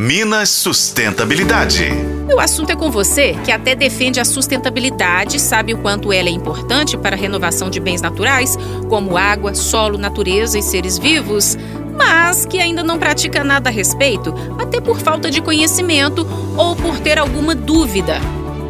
[0.00, 1.90] Minas Sustentabilidade.
[2.32, 6.30] O assunto é com você que até defende a sustentabilidade, sabe o quanto ela é
[6.30, 8.56] importante para a renovação de bens naturais,
[8.88, 11.58] como água, solo, natureza e seres vivos,
[11.96, 16.24] mas que ainda não pratica nada a respeito, até por falta de conhecimento
[16.56, 18.20] ou por ter alguma dúvida.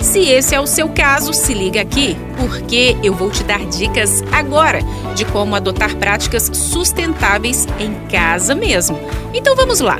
[0.00, 4.24] Se esse é o seu caso, se liga aqui, porque eu vou te dar dicas
[4.32, 4.80] agora
[5.14, 8.98] de como adotar práticas sustentáveis em casa mesmo.
[9.34, 9.98] Então vamos lá!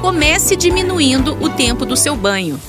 [0.00, 2.60] Comece diminuindo o tempo do seu banho.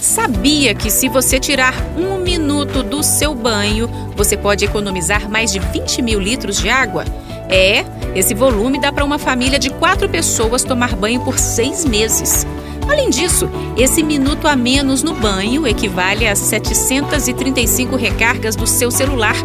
[0.00, 5.58] Sabia que se você tirar um minuto do seu banho, você pode economizar mais de
[5.58, 7.04] 20 mil litros de água?
[7.48, 7.84] É,
[8.14, 12.46] esse volume dá para uma família de quatro pessoas tomar banho por seis meses.
[12.88, 19.36] Além disso, esse minuto a menos no banho equivale a 735 recargas do seu celular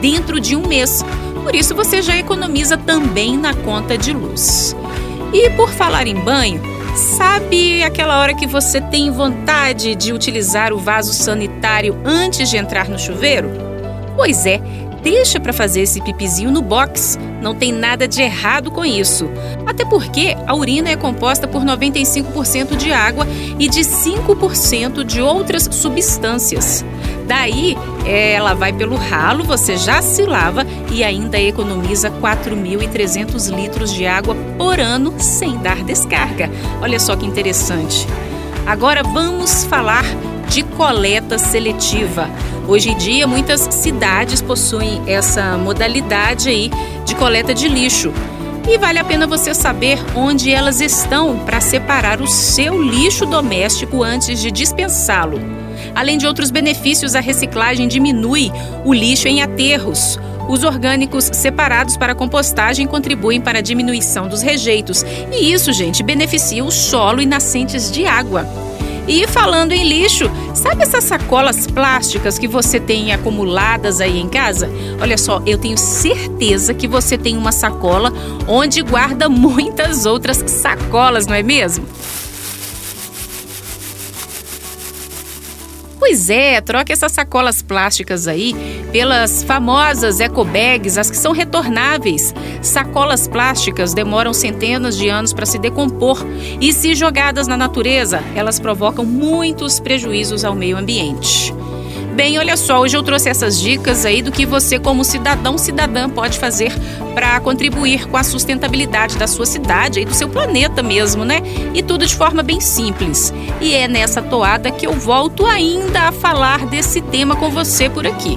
[0.00, 1.04] dentro de um mês.
[1.48, 4.76] Por isso você já economiza também na conta de luz.
[5.32, 6.60] E por falar em banho,
[6.94, 12.90] sabe aquela hora que você tem vontade de utilizar o vaso sanitário antes de entrar
[12.90, 13.50] no chuveiro?
[14.14, 14.60] Pois é,
[15.02, 17.18] deixa para fazer esse pipizinho no box.
[17.40, 19.30] Não tem nada de errado com isso.
[19.64, 23.26] Até porque a urina é composta por 95% de água
[23.58, 26.84] e de 5% de outras substâncias.
[27.28, 27.76] Daí,
[28.06, 34.34] ela vai pelo ralo, você já se lava e ainda economiza 4.300 litros de água
[34.56, 36.50] por ano sem dar descarga.
[36.80, 38.06] Olha só que interessante.
[38.66, 40.04] Agora vamos falar
[40.48, 42.30] de coleta seletiva.
[42.66, 46.70] Hoje em dia, muitas cidades possuem essa modalidade aí
[47.04, 48.10] de coleta de lixo.
[48.66, 54.02] E vale a pena você saber onde elas estão para separar o seu lixo doméstico
[54.02, 55.67] antes de dispensá-lo.
[55.94, 58.50] Além de outros benefícios, a reciclagem diminui
[58.84, 60.18] o lixo em aterros.
[60.48, 65.04] Os orgânicos separados para compostagem contribuem para a diminuição dos rejeitos.
[65.32, 68.46] E isso, gente, beneficia o solo e nascentes de água.
[69.08, 74.70] E falando em lixo, sabe essas sacolas plásticas que você tem acumuladas aí em casa?
[75.00, 78.12] Olha só, eu tenho certeza que você tem uma sacola
[78.46, 81.86] onde guarda muitas outras sacolas, não é mesmo?
[86.08, 88.56] Pois é, troque essas sacolas plásticas aí
[88.90, 92.34] pelas famosas eco bags, as que são retornáveis.
[92.62, 96.24] Sacolas plásticas demoram centenas de anos para se decompor
[96.62, 101.52] e, se jogadas na natureza, elas provocam muitos prejuízos ao meio ambiente.
[102.18, 106.10] Bem, olha só, hoje eu trouxe essas dicas aí do que você, como cidadão, cidadã,
[106.10, 106.72] pode fazer
[107.14, 111.40] para contribuir com a sustentabilidade da sua cidade e do seu planeta mesmo, né?
[111.72, 113.32] E tudo de forma bem simples.
[113.60, 118.04] E é nessa toada que eu volto ainda a falar desse tema com você por
[118.04, 118.36] aqui.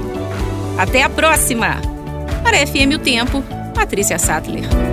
[0.77, 1.81] Até a próxima!
[2.43, 3.43] Para FM O Tempo,
[3.73, 4.90] Patrícia Sattler.